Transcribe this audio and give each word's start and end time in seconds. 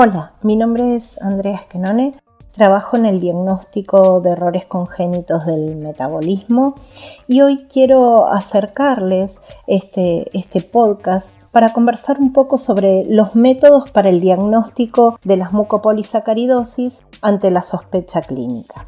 Hola, 0.00 0.34
mi 0.42 0.54
nombre 0.54 0.94
es 0.94 1.20
Andrea 1.20 1.56
Esquenone, 1.56 2.12
trabajo 2.52 2.96
en 2.96 3.04
el 3.04 3.18
diagnóstico 3.18 4.20
de 4.20 4.30
errores 4.30 4.64
congénitos 4.64 5.44
del 5.44 5.74
metabolismo 5.74 6.76
y 7.26 7.40
hoy 7.40 7.66
quiero 7.68 8.28
acercarles 8.28 9.32
este, 9.66 10.30
este 10.38 10.60
podcast 10.60 11.32
para 11.50 11.72
conversar 11.72 12.20
un 12.20 12.32
poco 12.32 12.58
sobre 12.58 13.06
los 13.06 13.34
métodos 13.34 13.90
para 13.90 14.08
el 14.08 14.20
diagnóstico 14.20 15.18
de 15.24 15.36
las 15.36 15.52
mucopolisacaridosis 15.52 17.00
ante 17.20 17.50
la 17.50 17.62
sospecha 17.62 18.20
clínica. 18.20 18.86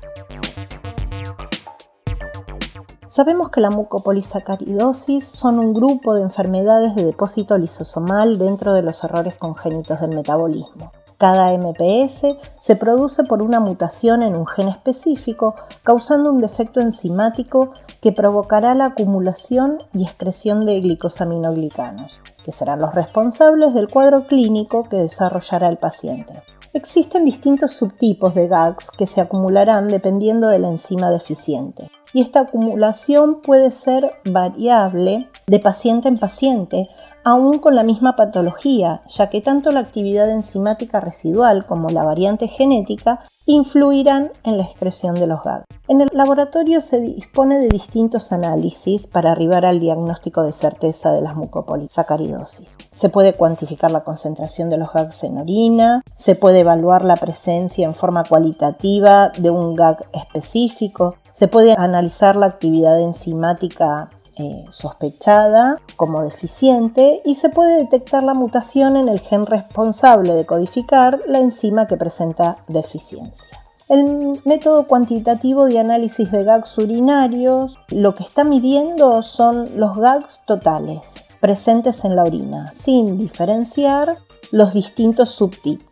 Sabemos 3.09 3.51
que 3.51 3.61
la 3.61 3.71
mucopolisacaridosis 3.71 5.27
son 5.27 5.59
un 5.59 5.75
grupo 5.75 6.15
de 6.15 6.23
enfermedades 6.23 6.95
de 6.95 7.05
depósito 7.05 7.59
lisosomal 7.59 8.39
dentro 8.39 8.73
de 8.73 8.83
los 8.83 9.03
errores 9.03 9.35
congénitos 9.35 10.01
del 10.01 10.15
metabolismo. 10.15 10.93
Cada 11.21 11.53
MPS 11.53 12.39
se 12.61 12.77
produce 12.77 13.25
por 13.25 13.43
una 13.43 13.61
mutación 13.61 14.23
en 14.23 14.35
un 14.35 14.47
gen 14.47 14.69
específico, 14.69 15.55
causando 15.83 16.33
un 16.33 16.41
defecto 16.41 16.81
enzimático 16.81 17.75
que 18.01 18.13
provocará 18.13 18.75
la 18.75 18.87
acumulación 18.87 19.77
y 19.93 20.05
excreción 20.05 20.65
de 20.65 20.81
glicosaminoglicanos, 20.81 22.19
que 22.43 22.53
serán 22.53 22.81
los 22.81 22.95
responsables 22.95 23.75
del 23.75 23.89
cuadro 23.89 24.23
clínico 24.25 24.89
que 24.89 24.97
desarrollará 24.97 25.69
el 25.69 25.77
paciente. 25.77 26.33
Existen 26.73 27.27
distintos 27.27 27.73
subtipos 27.73 28.35
de 28.35 28.49
GAGs 28.49 28.91
que 28.91 29.07
se 29.07 29.21
acumularán 29.21 29.89
dependiendo 29.89 30.49
de 30.49 30.59
la 30.59 30.71
enzima 30.71 31.11
deficiente 31.11 31.91
y 32.13 32.23
esta 32.23 32.41
acumulación 32.41 33.41
puede 33.41 33.71
ser 33.71 34.13
variable 34.25 35.29
de 35.47 35.59
paciente 35.59 36.09
en 36.09 36.19
paciente, 36.19 36.89
aún 37.25 37.59
con 37.59 37.75
la 37.75 37.83
misma 37.83 38.17
patología, 38.17 39.03
ya 39.09 39.29
que 39.29 39.41
tanto 39.41 39.71
la 39.71 39.81
actividad 39.81 40.31
enzimática 40.31 41.01
residual 41.01 41.67
como 41.67 41.89
la 41.91 42.03
variante 42.03 42.49
genética 42.49 43.21
influirán 43.47 44.31
en 44.45 44.59
la 44.59 44.65
excreción 44.65 45.15
de 45.15 45.27
los 45.27 45.43
GAG. 45.43 45.65
En 45.89 46.01
el 46.01 46.09
laboratorio 46.13 46.81
se 46.81 47.01
dispone 47.01 47.59
de 47.59 47.69
distintos 47.69 48.33
análisis 48.33 49.07
para 49.07 49.33
arribar 49.33 49.65
al 49.65 49.81
diagnóstico 49.81 50.43
de 50.43 50.53
certeza 50.53 51.11
de 51.11 51.21
las 51.21 51.35
mucopolisacaridosis. 51.35 52.77
Se 52.93 53.09
puede 53.09 53.33
cuantificar 53.33 53.91
la 53.91 54.05
concentración 54.05 54.71
de 54.71 54.79
los 54.79 54.93
GAGs 54.93 55.25
en 55.25 55.39
orina, 55.39 56.03
se 56.17 56.37
puede 56.37 56.61
evaluar 56.61 57.05
la 57.05 57.17
presencia 57.17 57.87
en 57.87 57.95
forma 57.95 58.25
cualitativa 58.25 59.31
de 59.37 59.51
un 59.51 59.75
GAG 59.75 60.07
específico, 60.13 61.17
se 61.33 61.49
puede 61.49 61.75
analizar 61.77 62.00
la 62.37 62.47
actividad 62.47 63.01
enzimática 63.01 64.11
eh, 64.37 64.65
sospechada 64.71 65.79
como 65.97 66.23
deficiente 66.23 67.21
y 67.25 67.35
se 67.35 67.51
puede 67.51 67.77
detectar 67.77 68.23
la 68.23 68.33
mutación 68.33 68.97
en 68.97 69.09
el 69.09 69.21
gen 69.21 69.45
responsable 69.45 70.33
de 70.33 70.47
codificar 70.47 71.21
la 71.27 71.41
enzima 71.41 71.87
que 71.87 71.97
presenta 71.97 72.57
deficiencia. 72.69 73.61
El 73.91 74.41
método 74.45 74.87
cuantitativo 74.87 75.67
de 75.67 75.81
análisis 75.81 76.31
de 76.31 76.45
GAGs 76.45 76.79
urinarios 76.79 77.77
lo 77.89 78.15
que 78.15 78.23
está 78.23 78.45
midiendo 78.45 79.21
son 79.23 79.79
los 79.79 79.97
GAGs 79.97 80.43
totales 80.47 81.25
presentes 81.41 82.05
en 82.05 82.17
la 82.17 82.23
orina, 82.23 82.73
sin 82.75 83.19
diferenciar 83.19 84.17
los 84.53 84.73
distintos 84.75 85.31
subtipos. 85.31 85.90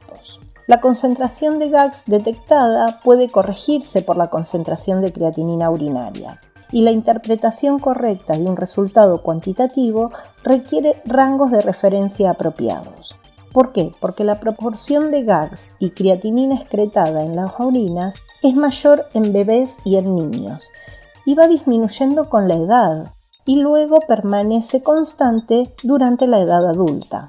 La 0.69 0.83
concentración 0.83 1.59
de 1.59 1.71
GAGs 1.71 2.05
detectada 2.05 3.01
puede 3.03 3.31
corregirse 3.31 4.03
por 4.03 4.19
la 4.19 4.29
concentración 4.29 5.01
de 5.01 5.15
creatinina 5.15 5.71
urinaria 5.71 6.41
y 6.71 6.83
la 6.83 6.91
interpretación 6.91 7.79
correcta 7.79 8.35
de 8.35 8.45
un 8.45 8.55
resultado 8.55 9.23
cuantitativo 9.23 10.13
requiere 10.45 11.01
rangos 11.07 11.53
de 11.53 11.63
referencia 11.63 12.33
apropiados. 12.33 13.17
¿Por 13.51 13.73
qué? 13.73 13.93
Porque 13.99 14.25
la 14.25 14.41
proporción 14.41 15.11
de 15.11 15.23
GAGs 15.23 15.67
y 15.79 15.93
creatinina 15.93 16.57
excretada 16.57 17.23
en 17.23 17.35
las 17.35 17.59
orinas 17.59 18.17
es 18.43 18.55
mayor 18.55 19.07
en 19.15 19.33
bebés 19.33 19.79
y 19.85 19.97
en 19.97 20.15
niños 20.15 20.69
y 21.25 21.35
va 21.35 21.49
disminuyendo 21.49 22.29
con 22.29 22.47
la 22.47 22.57
edad 22.57 23.13
y 23.47 23.57
luego 23.57 24.01
permanece 24.07 24.83
constante 24.83 25.75
durante 25.83 26.27
la 26.27 26.41
edad 26.41 26.69
adulta. 26.69 27.25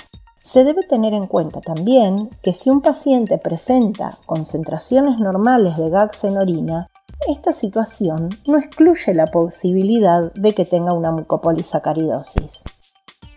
Se 0.51 0.63
debe 0.63 0.81
tener 0.81 1.13
en 1.13 1.27
cuenta 1.27 1.61
también 1.61 2.31
que 2.41 2.55
si 2.55 2.71
un 2.71 2.81
paciente 2.81 3.37
presenta 3.37 4.17
concentraciones 4.25 5.19
normales 5.19 5.77
de 5.77 5.91
GAGs 5.91 6.23
en 6.23 6.39
orina, 6.39 6.87
esta 7.27 7.53
situación 7.53 8.29
no 8.47 8.57
excluye 8.57 9.13
la 9.13 9.27
posibilidad 9.27 10.33
de 10.33 10.55
que 10.55 10.65
tenga 10.65 10.93
una 10.93 11.11
mucopolisacaridosis. 11.11 12.63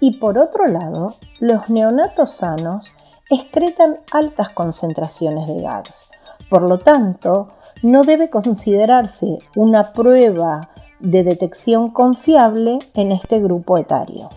Y 0.00 0.20
por 0.20 0.38
otro 0.38 0.66
lado, 0.68 1.14
los 1.38 1.68
neonatos 1.68 2.30
sanos 2.30 2.90
excretan 3.28 3.98
altas 4.10 4.48
concentraciones 4.48 5.46
de 5.48 5.60
GAGs. 5.60 6.06
Por 6.48 6.62
lo 6.62 6.78
tanto, 6.78 7.48
no 7.82 8.04
debe 8.04 8.30
considerarse 8.30 9.38
una 9.54 9.92
prueba 9.92 10.70
de 10.98 11.24
detección 11.24 11.90
confiable 11.90 12.78
en 12.94 13.12
este 13.12 13.38
grupo 13.40 13.76
etario. 13.76 14.30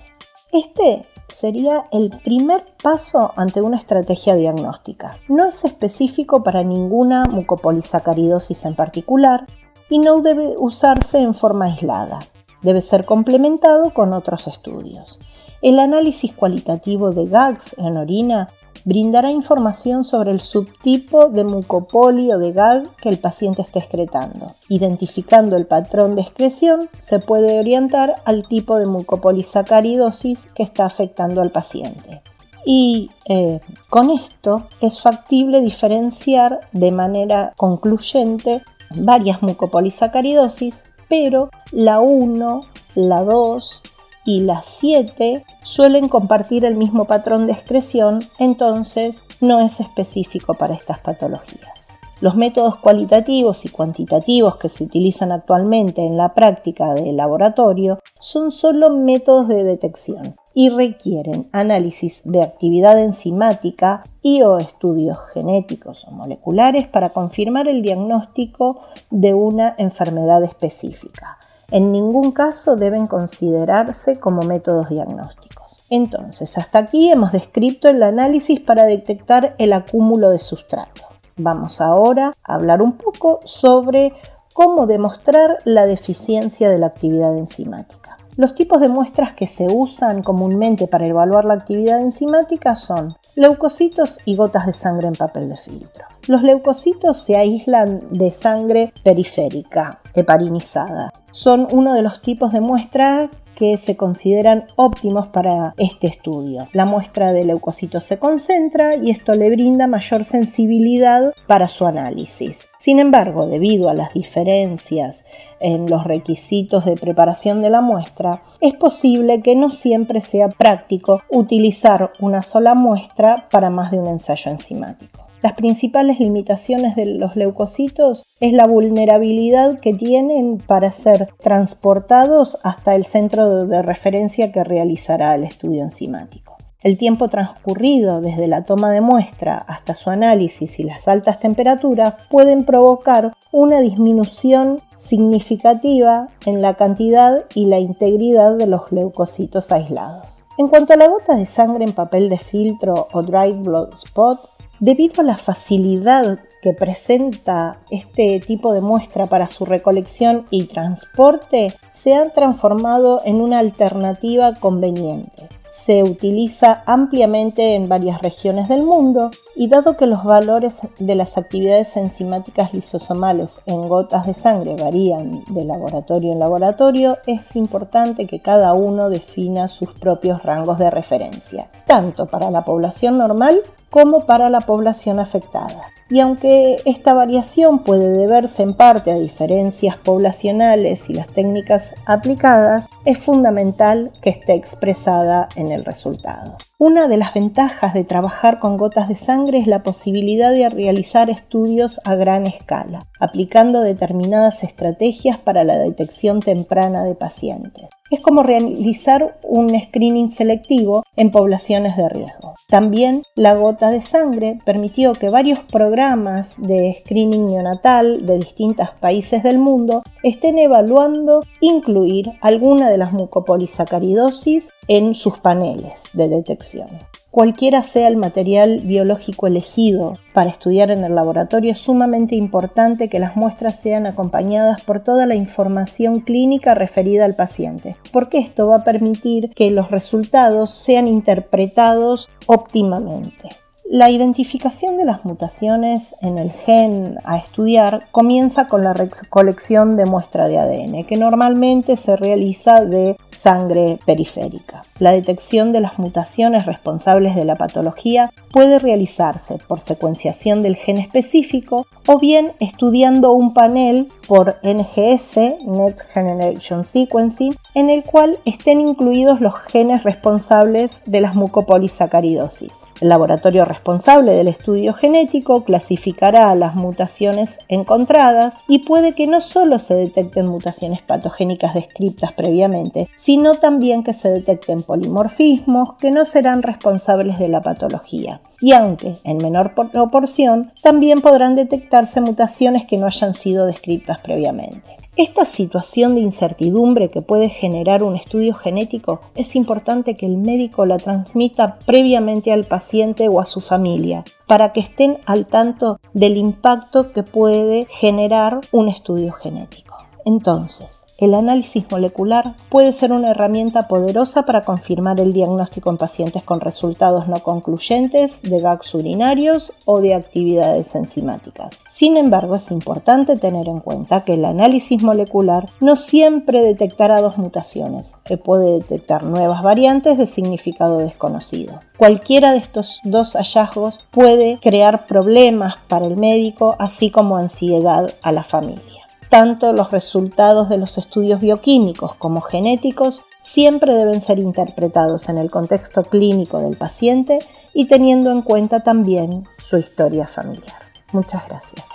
Este 0.56 1.02
sería 1.28 1.84
el 1.92 2.12
primer 2.24 2.64
paso 2.82 3.34
ante 3.36 3.62
una 3.62 3.76
estrategia 3.76 4.36
diagnóstica. 4.36 5.18
No 5.28 5.50
es 5.50 5.66
específico 5.66 6.44
para 6.44 6.64
ninguna 6.64 7.26
mucopolisacaridosis 7.26 8.64
en 8.64 8.74
particular 8.74 9.48
y 9.90 10.00
no 10.00 10.22
debe 10.22 10.56
usarse 10.58 11.18
en 11.18 11.34
forma 11.34 11.66
aislada. 11.66 12.20
Debe 12.66 12.82
ser 12.82 13.06
complementado 13.06 13.92
con 13.92 14.12
otros 14.12 14.48
estudios. 14.48 15.20
El 15.62 15.78
análisis 15.78 16.34
cualitativo 16.34 17.12
de 17.12 17.28
GAGs 17.28 17.76
en 17.78 17.96
orina 17.96 18.48
brindará 18.86 19.30
información 19.30 20.04
sobre 20.04 20.32
el 20.32 20.42
subtipo 20.42 21.30
de 21.30 21.44
mucopoli 21.44 22.32
o 22.32 22.40
de 22.40 22.54
GAG 22.54 22.88
que 22.96 23.10
el 23.10 23.20
paciente 23.20 23.62
esté 23.62 23.78
excretando. 23.78 24.48
Identificando 24.68 25.56
el 25.56 25.68
patrón 25.68 26.16
de 26.16 26.24
excreción, 26.24 26.90
se 26.98 27.20
puede 27.20 27.60
orientar 27.60 28.16
al 28.26 28.48
tipo 28.48 28.78
de 28.78 28.88
mucopolisacaridosis 28.88 30.46
que 30.56 30.64
está 30.64 30.86
afectando 30.86 31.42
al 31.42 31.52
paciente. 31.52 32.24
Y 32.66 33.12
eh, 33.30 33.60
con 33.92 34.10
esto 34.10 34.66
es 34.82 35.00
factible 35.00 35.62
diferenciar 35.62 36.62
de 36.72 36.92
manera 36.92 37.54
concluyente 37.58 38.64
varias 38.96 39.44
mucopolisacaridosis, 39.44 40.84
pero 41.08 41.50
la 41.72 42.00
1, 42.00 42.66
la 42.96 43.24
2 43.24 43.82
y 44.26 44.42
las 44.42 44.68
7 44.68 45.46
suelen 45.64 46.10
compartir 46.10 46.66
el 46.66 46.76
mismo 46.76 47.06
patrón 47.06 47.46
de 47.46 47.54
excreción, 47.54 48.24
entonces 48.40 49.24
no 49.42 49.60
es 49.60 49.80
específico 49.80 50.56
para 50.56 50.74
estas 50.74 51.00
patologías. 51.00 51.90
Los 52.22 52.36
métodos 52.36 52.78
cualitativos 52.78 53.66
y 53.66 53.70
cuantitativos 53.70 54.58
que 54.58 54.70
se 54.70 54.86
utilizan 54.86 55.32
actualmente 55.32 56.02
en 56.02 56.18
la 56.18 56.34
práctica 56.34 56.94
de 56.94 57.12
laboratorio 57.12 58.00
son 58.20 58.52
solo 58.52 58.90
métodos 58.90 59.48
de 59.48 59.64
detección 59.64 60.36
y 60.56 60.70
requieren 60.70 61.50
análisis 61.52 62.22
de 62.24 62.42
actividad 62.42 62.98
enzimática 62.98 64.04
y 64.22 64.42
o 64.42 64.58
estudios 64.58 65.20
genéticos 65.34 66.06
o 66.08 66.12
moleculares 66.12 66.88
para 66.88 67.10
confirmar 67.10 67.68
el 67.68 67.82
diagnóstico 67.82 68.82
de 69.12 69.34
una 69.34 69.76
enfermedad 69.78 70.44
específica. 70.44 71.38
En 71.72 71.92
ningún 71.92 72.32
caso 72.32 72.78
deben 72.78 73.06
considerarse 73.06 74.18
como 74.18 74.44
métodos 74.44 74.90
diagnósticos. 74.90 75.86
Entonces, 75.90 76.58
hasta 76.58 76.80
aquí 76.80 77.12
hemos 77.12 77.34
descrito 77.34 77.90
el 77.90 78.02
análisis 78.02 78.62
para 78.62 78.86
detectar 78.86 79.56
el 79.60 79.74
acúmulo 79.74 80.30
de 80.30 80.40
sustrato. 80.40 81.02
Vamos 81.36 81.82
ahora 81.82 82.32
a 82.44 82.56
hablar 82.56 82.82
un 82.82 82.94
poco 82.94 83.42
sobre 83.44 84.14
cómo 84.54 84.88
demostrar 84.88 85.58
la 85.66 85.86
deficiencia 85.86 86.70
de 86.70 86.80
la 86.80 86.88
actividad 86.88 87.38
enzimática. 87.38 88.05
Los 88.38 88.54
tipos 88.54 88.82
de 88.82 88.90
muestras 88.90 89.34
que 89.34 89.48
se 89.48 89.68
usan 89.68 90.22
comúnmente 90.22 90.88
para 90.88 91.08
evaluar 91.08 91.46
la 91.46 91.54
actividad 91.54 92.02
enzimática 92.02 92.76
son 92.76 93.16
leucocitos 93.38 94.20
y 94.26 94.36
gotas 94.36 94.66
de 94.66 94.74
sangre 94.74 95.08
en 95.08 95.14
papel 95.14 95.48
de 95.48 95.56
filtro. 95.56 96.06
Los 96.28 96.44
leucocitos 96.44 97.20
se 97.20 97.38
aíslan 97.38 98.02
de 98.12 98.34
sangre 98.34 98.92
periférica, 99.04 100.02
heparinizada. 100.14 101.14
Son 101.32 101.66
uno 101.72 101.94
de 101.94 102.02
los 102.02 102.22
tipos 102.22 102.52
de 102.52 102.60
muestra 102.60 103.30
que 103.56 103.78
se 103.78 103.96
consideran 103.96 104.66
óptimos 104.76 105.28
para 105.28 105.74
este 105.78 106.08
estudio. 106.08 106.68
La 106.74 106.86
muestra 106.86 107.34
de 107.34 107.46
leucocitos 107.46 108.04
se 108.04 108.20
concentra 108.20 108.96
y 108.96 109.10
esto 109.10 109.34
le 109.34 109.50
brinda 109.50 109.88
mayor 109.88 110.24
sensibilidad 110.24 111.34
para 111.48 111.68
su 111.68 111.86
análisis. 111.86 112.68
Sin 112.80 113.00
embargo, 113.00 113.48
debido 113.48 113.90
a 113.90 113.96
las 113.96 114.14
diferencias 114.14 115.26
en 115.60 115.90
los 115.90 116.04
requisitos 116.04 116.86
de 116.86 116.96
preparación 116.96 117.64
de 117.64 117.72
la 117.72 117.82
muestra, 117.82 118.44
es 118.62 118.76
posible 118.76 119.42
que 119.42 119.56
no 119.56 119.72
siempre 119.72 120.22
sea 120.22 120.50
práctico 120.50 121.24
utilizar 121.30 122.12
una 122.20 122.44
sola 122.44 122.76
muestra 122.76 123.48
para 123.50 123.72
más 123.72 123.90
de 123.90 123.98
un 123.98 124.08
ensayo 124.08 124.52
enzimático. 124.52 125.26
Las 125.46 125.54
principales 125.54 126.20
limitaciones 126.20 126.96
de 126.96 127.06
los 127.06 127.36
leucocitos 127.36 128.36
es 128.40 128.52
la 128.52 128.66
vulnerabilidad 128.66 129.80
que 129.80 129.94
tienen 129.94 130.58
para 130.58 130.92
ser 130.92 131.30
transportados 131.40 132.58
hasta 132.64 132.96
el 132.96 133.06
centro 133.06 133.68
de 133.68 133.84
referencia 133.84 134.52
que 134.52 134.64
realizará 134.64 135.36
el 135.36 135.44
estudio 135.44 135.84
enzimático. 135.84 136.58
el 136.82 136.98
tiempo 136.98 137.30
transcurrido 137.30 138.22
desde 138.22 138.48
la 138.48 138.64
toma 138.64 138.90
de 138.92 139.02
muestra 139.02 139.58
hasta 139.58 139.94
su 139.94 140.10
análisis 140.10 140.80
y 140.80 140.84
las 140.84 141.08
altas 141.08 141.40
temperaturas 141.40 142.16
pueden 142.32 142.66
provocar 142.66 143.34
una 143.52 143.82
disminución 143.82 144.80
significativa 144.98 146.30
en 146.48 146.64
la 146.64 146.74
cantidad 146.74 147.46
y 147.54 147.68
la 147.68 147.78
integridad 147.78 148.56
de 148.56 148.66
los 148.66 148.92
leucocitos 148.92 149.72
aislados. 149.72 150.35
En 150.58 150.70
cuanto 150.70 150.94
a 150.94 150.96
la 150.96 151.10
gota 151.10 151.36
de 151.36 151.46
sangre 151.46 151.84
en 151.84 151.92
papel 151.92 152.30
de 152.30 152.38
filtro 152.38 153.10
o 153.12 153.22
dried 153.22 153.58
blood 153.58 153.94
spot, 154.06 154.40
debido 154.80 155.22
a 155.22 155.26
la 155.26 155.38
facilidad 155.38 156.40
que 156.62 156.72
presenta 156.72 157.80
este 157.92 158.40
tipo 158.40 158.74
de 158.74 158.80
muestra 158.80 159.26
para 159.26 159.50
su 159.50 159.66
recolección 159.66 160.46
y 160.50 160.66
transporte, 160.68 161.74
se 161.92 162.16
han 162.16 162.32
transformado 162.32 163.22
en 163.26 163.42
una 163.42 163.60
alternativa 163.60 164.56
conveniente. 164.56 165.50
Se 165.70 166.04
utiliza 166.04 166.84
ampliamente 166.86 167.76
en 167.76 167.90
varias 167.90 168.22
regiones 168.22 168.70
del 168.70 168.84
mundo 168.84 169.32
y 169.56 169.68
dado 169.68 169.96
que 169.96 170.06
los 170.06 170.24
valores 170.24 170.82
de 171.00 171.16
las 171.16 171.38
actividades 171.38 171.96
enzimáticas 171.98 172.74
lisosomales 172.74 173.60
en 173.66 173.88
gotas 173.88 174.26
de 174.26 174.34
sangre 174.34 174.76
varían 174.76 175.44
de 175.48 175.64
laboratorio 175.64 176.34
en 176.34 176.40
laboratorio, 176.40 177.18
es 177.26 177.56
importante 177.56 178.28
que 178.28 178.42
cada 178.42 178.74
uno 178.74 179.10
defina 179.10 179.68
sus 179.68 179.94
propios 179.94 180.44
rangos 180.44 180.78
de 180.78 180.92
referencia, 180.92 181.70
tanto 181.86 182.26
para 182.26 182.52
la 182.52 182.66
población 182.66 183.18
normal 183.18 183.62
como 183.90 184.26
para 184.26 184.50
la 184.50 184.60
población 184.60 185.20
afectada. 185.20 185.84
Y 186.10 186.20
aunque 186.20 186.78
esta 186.86 187.14
variación 187.14 187.80
puede 187.80 188.10
deberse 188.12 188.62
en 188.62 188.76
parte 188.76 189.12
a 189.12 189.16
diferencias 189.16 189.98
poblacionales 189.98 191.10
y 191.10 191.14
las 191.14 191.30
técnicas 191.30 191.96
aplicadas, 192.06 192.88
es 193.06 193.18
fundamental 193.18 194.12
que 194.22 194.30
esté 194.30 194.54
expresada 194.54 195.50
en 195.56 195.72
el 195.72 195.84
resultado. 195.84 196.58
Una 196.78 197.08
de 197.08 197.16
las 197.16 197.34
ventajas 197.34 197.94
de 197.94 198.04
trabajar 198.04 198.60
con 198.60 198.76
gotas 198.76 199.08
de 199.08 199.16
sangre 199.16 199.60
es 199.60 199.66
la 199.66 199.82
posibilidad 199.82 200.52
de 200.52 200.68
realizar 200.68 201.30
estudios 201.30 202.02
a 202.04 202.16
gran 202.16 202.48
escala, 202.48 203.06
aplicando 203.18 203.80
determinadas 203.80 204.62
estrategias 204.62 205.38
para 205.38 205.64
la 205.64 205.78
detección 205.78 206.42
temprana 206.42 207.06
de 207.06 207.16
pacientes. 207.16 207.88
Es 208.12 208.20
como 208.20 208.44
realizar 208.44 209.40
un 209.42 209.70
screening 209.80 210.32
selectivo 210.32 211.04
en 211.16 211.32
poblaciones 211.32 211.98
de 211.98 212.08
riesgo. 212.08 212.54
También 212.68 213.24
la 213.36 213.56
gota 213.56 213.90
de 213.90 214.04
sangre 214.04 214.60
permitió 214.64 215.14
que 215.14 215.30
varios 215.30 215.60
programas 215.60 216.62
de 216.62 216.98
screening 217.02 217.48
neonatal 217.48 218.28
de 218.28 218.38
distintos 218.38 218.90
países 219.00 219.42
del 219.42 219.58
mundo 219.58 220.04
estén 220.22 220.60
evaluando 220.60 221.44
incluir 221.62 222.32
alguna 222.42 222.92
de 222.92 223.00
las 223.00 223.12
mucopolisacaridosis 223.12 224.70
en 224.88 225.16
sus 225.16 225.40
paneles 225.40 226.04
de 226.14 226.30
detección. 226.30 226.88
Cualquiera 227.36 227.84
sea 227.84 228.08
el 228.08 228.16
material 228.16 228.80
biológico 228.86 229.46
elegido 229.48 230.14
para 230.34 230.50
estudiar 230.50 230.90
en 230.90 231.04
el 231.04 231.16
laboratorio, 231.16 231.74
es 231.74 231.80
sumamente 231.80 232.34
importante 232.38 233.10
que 233.10 233.20
las 233.20 233.36
muestras 233.36 233.78
sean 233.78 234.06
acompañadas 234.06 234.86
por 234.86 235.02
toda 235.02 235.26
la 235.26 235.36
información 235.36 236.22
clínica 236.22 236.76
referida 236.76 237.26
al 237.26 237.36
paciente, 237.36 237.98
porque 238.14 238.38
esto 238.38 238.68
va 238.68 238.78
a 238.78 238.84
permitir 238.86 239.50
que 239.50 239.70
los 239.70 239.92
resultados 239.92 240.74
sean 240.74 241.10
interpretados 241.10 242.30
óptimamente. 242.48 243.50
La 243.88 244.10
identificación 244.10 244.98
de 244.98 245.06
las 245.06 245.26
mutaciones 245.26 246.16
en 246.24 246.40
el 246.40 246.52
gen 246.52 247.20
a 247.24 247.38
estudiar 247.38 248.08
comienza 248.12 248.68
con 248.68 248.84
la 248.84 248.94
recolección 248.94 249.96
de 249.96 250.06
muestra 250.06 250.48
de 250.48 250.58
ADN, 250.58 251.04
que 251.04 251.18
normalmente 251.18 251.96
se 251.96 252.16
realiza 252.16 252.84
de 252.84 253.16
sangre 253.30 254.00
periférica. 254.04 254.84
La 254.98 255.12
detección 255.12 255.72
de 255.72 255.82
las 255.82 256.00
mutaciones 256.00 256.66
responsables 256.66 257.36
de 257.36 257.46
la 257.46 257.58
patología 257.58 258.32
puede 258.52 258.80
realizarse 258.80 259.60
por 259.68 259.82
secuenciación 259.82 260.64
del 260.64 260.78
gen 260.78 260.98
específico 260.98 261.86
o 262.08 262.18
bien 262.18 262.54
estudiando 262.60 263.34
un 263.34 263.54
panel 263.54 264.08
por 264.28 264.56
NGS, 264.64 265.66
Next 265.68 266.10
Generation 266.12 266.86
Sequencing, 266.86 267.56
en 267.76 267.90
el 267.90 268.04
cual 268.04 268.40
estén 268.46 268.82
incluidos 268.82 269.42
los 269.42 269.54
genes 269.56 270.04
responsables 270.04 270.92
de 271.06 271.22
las 271.22 271.36
mucopolisacaridosis. 271.36 272.72
El 273.02 273.10
laboratorio 273.10 273.66
responsable 273.66 274.34
del 274.34 274.48
estudio 274.48 274.94
genético 274.94 275.64
clasificará 275.64 276.56
las 276.56 276.76
mutaciones 276.76 277.58
encontradas 277.68 278.56
y 278.68 278.80
puede 278.80 279.14
que 279.14 279.28
no 279.28 279.42
solo 279.42 279.80
se 279.80 279.96
detecten 279.96 280.48
mutaciones 280.48 281.02
patogénicas 281.02 281.74
descritas 281.74 282.32
previamente, 282.34 283.10
sino 283.18 283.56
también 283.56 284.04
que 284.04 284.14
se 284.14 284.30
detecten 284.30 284.84
polimorfismos 284.84 285.96
que 285.96 286.12
no 286.12 286.24
serán 286.24 286.64
responsables 286.64 287.38
de 287.38 287.50
la 287.50 287.62
patología. 287.62 288.40
Y 288.66 288.72
aunque 288.72 289.18
en 289.24 289.38
menor 289.38 289.76
proporción, 289.76 290.72
también 290.82 291.22
podrán 291.22 291.56
detectarse 291.56 292.20
mutaciones 292.20 292.84
que 292.84 292.98
no 292.98 293.06
hayan 293.06 293.36
sido 293.36 293.68
descritas 293.68 294.20
previamente. 294.22 294.98
Esta 295.16 295.46
situación 295.46 296.16
de 296.16 296.22
incertidumbre 296.22 297.12
que 297.12 297.22
puede 297.22 297.50
generar 297.50 298.02
un 298.02 298.16
estudio 298.16 298.56
genético 298.56 299.22
es 299.36 299.56
importante 299.56 300.16
que 300.16 300.26
el 300.26 300.38
médico 300.38 300.88
la 300.88 300.98
transmita 300.98 301.78
previamente 301.86 302.52
al 302.52 302.64
paciente 302.64 303.28
o 303.30 303.40
a 303.40 303.46
su 303.46 303.62
familia 303.62 304.24
para 304.48 304.74
que 304.74 304.80
estén 304.80 305.20
al 305.28 305.46
tanto 305.46 306.00
del 306.14 306.36
impacto 306.36 307.14
que 307.14 307.22
puede 307.22 307.86
generar 307.92 308.62
un 308.72 308.90
estudio 308.90 309.32
genético. 309.34 309.96
Entonces, 310.26 311.06
el 311.20 311.34
análisis 311.34 311.86
molecular 311.92 312.56
puede 312.70 312.92
ser 312.92 313.14
una 313.14 313.30
herramienta 313.30 313.88
poderosa 313.88 314.44
para 314.44 314.62
confirmar 314.62 315.20
el 315.20 315.32
diagnóstico 315.32 315.92
en 315.92 315.98
pacientes 315.98 316.44
con 316.44 316.60
resultados 316.60 317.28
no 317.28 317.40
concluyentes 317.40 318.42
de 318.42 318.60
gags 318.60 318.94
urinarios 318.96 319.72
o 319.86 320.02
de 320.02 320.16
actividades 320.16 320.96
enzimáticas. 320.96 321.80
Sin 321.92 322.18
embargo, 322.18 322.56
es 322.56 322.72
importante 322.72 323.38
tener 323.38 323.68
en 323.68 323.80
cuenta 323.80 324.26
que 324.26 324.34
el 324.34 324.46
análisis 324.46 325.02
molecular 325.04 325.70
no 325.80 325.96
siempre 325.96 326.62
detectará 326.62 327.22
dos 327.22 327.38
mutaciones, 327.38 328.14
que 328.26 328.38
puede 328.38 328.74
detectar 328.74 329.24
nuevas 329.24 329.62
variantes 329.62 330.18
de 330.18 330.28
significado 330.28 330.98
desconocido. 330.98 331.80
Cualquiera 331.98 332.52
de 332.52 332.58
estos 332.58 333.00
dos 333.04 333.34
hallazgos 333.36 334.00
puede 334.12 334.60
crear 334.60 335.06
problemas 335.06 335.76
para 335.88 336.08
el 336.08 336.18
médico, 336.18 336.76
así 336.80 337.12
como 337.12 337.38
ansiedad 337.38 338.14
a 338.22 338.32
la 338.32 338.44
familia 338.44 339.05
tanto 339.30 339.74
los 339.74 339.92
resultados 339.92 340.70
de 340.70 340.78
los 340.78 340.98
estudios 340.98 341.42
bioquímicos 341.42 342.16
como 342.16 342.42
genéticos 342.42 343.22
siempre 343.42 343.94
deben 343.94 344.22
ser 344.22 344.40
interpretados 344.40 345.30
en 345.30 345.38
el 345.38 345.52
contexto 345.52 346.04
clínico 346.04 346.60
del 346.60 346.78
paciente 346.78 347.40
y 347.74 347.88
teniendo 347.88 348.32
en 348.32 348.42
cuenta 348.42 348.82
también 348.82 349.44
su 349.62 349.78
historia 349.78 350.28
familiar. 350.28 350.80
Muchas 351.12 351.48
gracias. 351.48 351.95